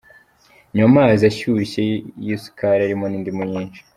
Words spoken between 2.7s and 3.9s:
arimo n’indimu nyinshi.